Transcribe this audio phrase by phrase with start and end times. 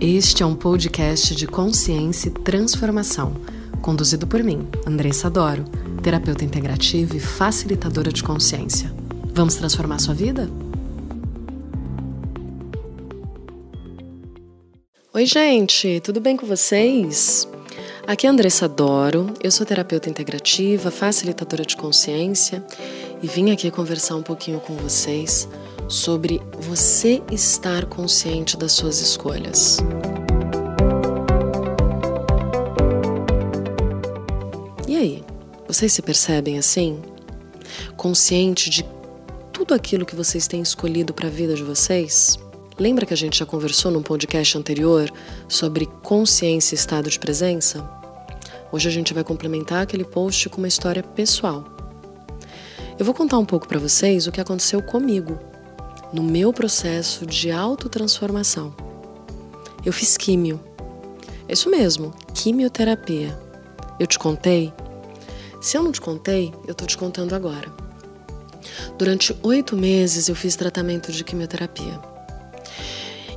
[0.00, 3.34] Este é um podcast de consciência e transformação,
[3.82, 5.64] conduzido por mim, Andressa Doro,
[6.00, 8.94] terapeuta integrativa e facilitadora de consciência.
[9.34, 10.48] Vamos transformar sua vida?
[15.12, 17.48] Oi, gente, tudo bem com vocês?
[18.06, 22.64] Aqui é Andressa Doro, eu sou terapeuta integrativa, facilitadora de consciência
[23.22, 25.48] e vim aqui conversar um pouquinho com vocês
[25.88, 29.78] sobre você estar consciente das suas escolhas.
[34.86, 35.24] E aí,
[35.66, 37.00] vocês se percebem assim?
[37.96, 38.84] Consciente de
[39.52, 42.38] tudo aquilo que vocês têm escolhido para a vida de vocês?
[42.78, 45.10] Lembra que a gente já conversou num podcast anterior
[45.48, 47.88] sobre consciência e estado de presença?
[48.70, 51.77] Hoje a gente vai complementar aquele post com uma história pessoal.
[52.98, 55.38] Eu vou contar um pouco para vocês o que aconteceu comigo
[56.12, 58.74] no meu processo de autotransformação.
[59.86, 60.60] Eu fiz químio.
[61.48, 63.38] Isso mesmo, quimioterapia.
[64.00, 64.72] Eu te contei?
[65.60, 67.72] Se eu não te contei, eu tô te contando agora.
[68.98, 72.00] Durante oito meses eu fiz tratamento de quimioterapia.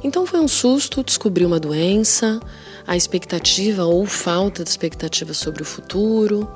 [0.03, 2.39] Então foi um susto descobrir uma doença,
[2.87, 6.49] a expectativa ou falta de expectativa sobre o futuro,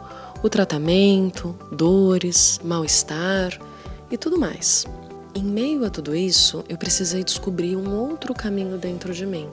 [0.45, 3.59] o tratamento, dores, mal-estar
[4.11, 4.85] e tudo mais.
[5.33, 9.49] Em meio a tudo isso, eu precisei descobrir um outro caminho dentro de mim.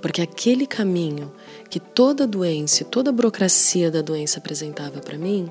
[0.00, 1.30] Porque aquele caminho
[1.68, 5.50] que toda doença, toda burocracia da doença apresentava para mim,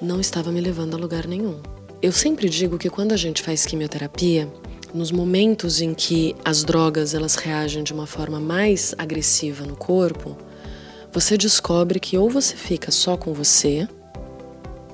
[0.00, 1.60] não estava me levando a lugar nenhum.
[2.00, 4.48] Eu sempre digo que quando a gente faz quimioterapia,
[4.94, 10.36] nos momentos em que as drogas elas reagem de uma forma mais agressiva no corpo,
[11.12, 13.86] você descobre que ou você fica só com você,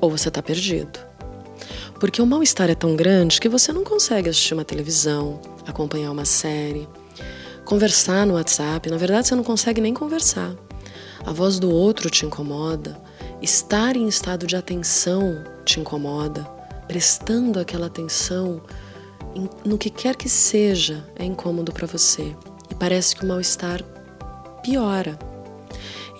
[0.00, 0.98] ou você está perdido.
[2.00, 6.24] Porque o mal-estar é tão grande que você não consegue assistir uma televisão, acompanhar uma
[6.24, 6.88] série,
[7.64, 8.90] conversar no WhatsApp.
[8.90, 10.54] Na verdade, você não consegue nem conversar.
[11.24, 13.00] A voz do outro te incomoda,
[13.40, 16.44] estar em estado de atenção te incomoda,
[16.86, 18.62] prestando aquela atenção
[19.64, 22.34] no que quer que seja é incômodo para você
[22.70, 23.82] e parece que o mal-estar
[24.62, 25.18] piora.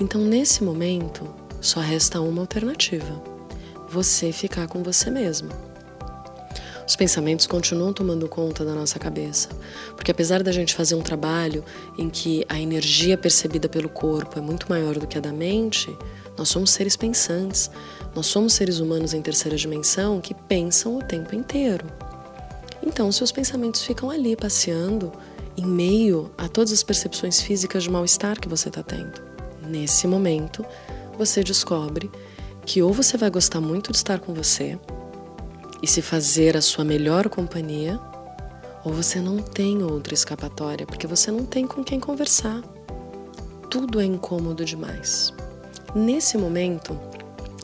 [0.00, 1.28] Então, nesse momento,
[1.60, 3.20] só resta uma alternativa:
[3.88, 5.50] você ficar com você mesmo.
[6.86, 9.50] Os pensamentos continuam tomando conta da nossa cabeça,
[9.94, 11.62] porque apesar da gente fazer um trabalho
[11.98, 15.94] em que a energia percebida pelo corpo é muito maior do que a da mente,
[16.38, 17.70] nós somos seres pensantes,
[18.15, 21.84] nós somos seres humanos em terceira dimensão que pensam o tempo inteiro.
[22.82, 25.12] Então, seus pensamentos ficam ali passeando
[25.59, 29.38] em meio a todas as percepções físicas de mal-estar que você está tendo.
[29.69, 30.65] Nesse momento,
[31.19, 32.11] você descobre
[32.65, 34.79] que ou você vai gostar muito de estar com você,
[35.83, 38.01] e se fazer a sua melhor companhia,
[38.84, 42.62] ou você não tem outra escapatória, porque você não tem com quem conversar.
[43.71, 45.33] Tudo é incômodo demais.
[45.95, 46.99] Nesse momento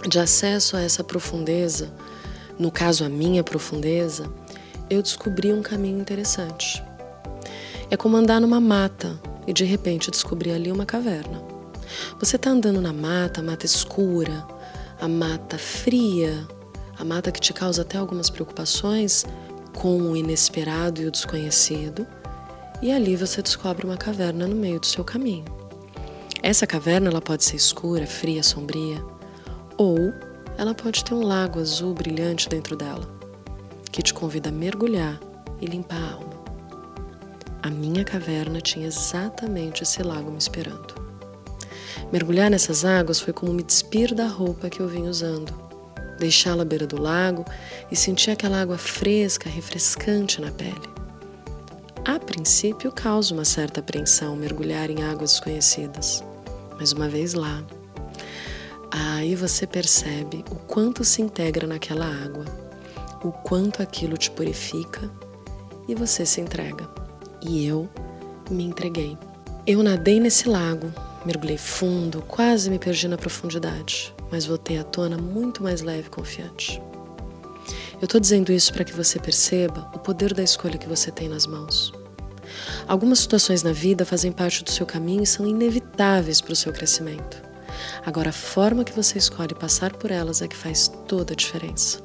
[0.06, 1.91] de acesso a essa profundeza,
[2.59, 4.31] no caso a minha profundeza,
[4.91, 6.82] eu descobri um caminho interessante.
[7.91, 11.53] É como andar numa mata e de repente descobrir ali uma caverna.
[12.18, 14.46] Você está andando na mata, a mata escura,
[15.00, 16.46] a mata fria,
[16.98, 19.24] a mata que te causa até algumas preocupações
[19.74, 22.06] com o inesperado e o desconhecido,
[22.80, 25.44] e ali você descobre uma caverna no meio do seu caminho.
[26.42, 29.02] Essa caverna ela pode ser escura, fria, sombria,
[29.76, 30.12] ou
[30.56, 33.08] ela pode ter um lago azul brilhante dentro dela,
[33.90, 35.18] que te convida a mergulhar
[35.60, 36.34] e limpar a alma.
[37.62, 41.03] A minha caverna tinha exatamente esse lago me esperando.
[42.14, 45.52] Mergulhar nessas águas foi como me despir da roupa que eu vim usando
[46.16, 47.44] deixá-la à beira do lago
[47.91, 50.94] e sentir aquela água fresca, refrescante na pele.
[52.04, 56.22] A princípio, causa uma certa apreensão mergulhar em águas desconhecidas,
[56.78, 57.64] mas uma vez lá,
[58.92, 62.44] aí você percebe o quanto se integra naquela água,
[63.25, 65.10] o quanto aquilo te purifica
[65.88, 66.88] e você se entrega.
[67.43, 67.88] E eu
[68.49, 69.19] me entreguei.
[69.66, 70.93] Eu nadei nesse lago,
[71.25, 76.11] mergulhei fundo, quase me perdi na profundidade mas voltei à tona muito mais leve e
[76.11, 76.82] confiante.
[78.00, 81.29] Eu estou dizendo isso para que você perceba o poder da escolha que você tem
[81.29, 81.93] nas mãos.
[82.88, 86.73] Algumas situações na vida fazem parte do seu caminho e são inevitáveis para o seu
[86.73, 87.41] crescimento.
[88.05, 92.00] Agora, a forma que você escolhe passar por elas é que faz toda a diferença.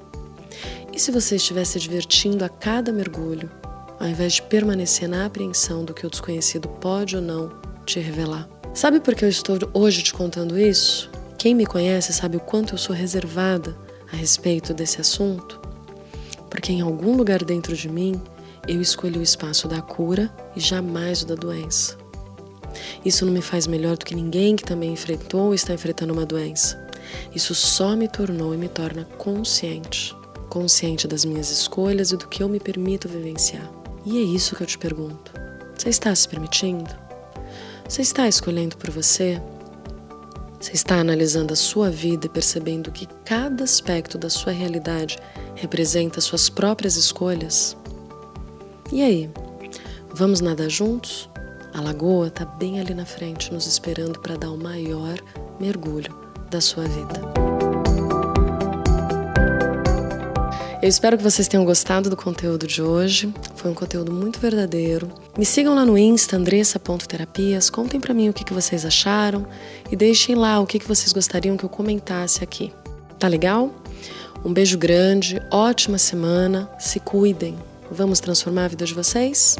[0.94, 3.50] E se você estiver se divertindo a cada mergulho,
[4.00, 7.52] ao invés de permanecer na apreensão do que o desconhecido pode ou não
[7.88, 8.59] te revelar?
[8.80, 11.12] Sabe por que eu estou hoje te contando isso?
[11.38, 13.76] Quem me conhece sabe o quanto eu sou reservada
[14.10, 15.60] a respeito desse assunto,
[16.50, 18.22] porque em algum lugar dentro de mim
[18.70, 21.98] eu escolhi o espaço da cura e jamais o da doença.
[23.04, 26.26] Isso não me faz melhor do que ninguém que também enfrentou ou está enfrentando uma
[26.26, 26.82] doença.
[27.36, 30.16] Isso só me tornou e me torna consciente.
[30.48, 33.70] Consciente das minhas escolhas e do que eu me permito vivenciar.
[34.06, 35.34] E é isso que eu te pergunto.
[35.76, 37.09] Você está se permitindo?
[37.90, 39.42] Você está escolhendo por você?
[40.62, 45.18] Você está analisando a sua vida e percebendo que cada aspecto da sua realidade
[45.56, 47.76] representa suas próprias escolhas?
[48.92, 49.28] E aí,
[50.14, 51.28] vamos nadar juntos?
[51.74, 55.18] A lagoa está bem ali na frente, nos esperando para dar o maior
[55.60, 56.16] mergulho
[56.52, 57.39] da sua vida.
[60.82, 63.34] Eu espero que vocês tenham gostado do conteúdo de hoje.
[63.56, 65.12] Foi um conteúdo muito verdadeiro.
[65.38, 67.70] Me sigam lá no Insta, andressa.terapias.
[67.70, 69.46] Contem para mim o que, que vocês acharam
[69.92, 72.72] e deixem lá o que, que vocês gostariam que eu comentasse aqui.
[73.20, 73.76] Tá legal?
[74.44, 77.58] Um beijo grande, ótima semana, se cuidem.
[77.92, 79.58] Vamos transformar a vida de vocês?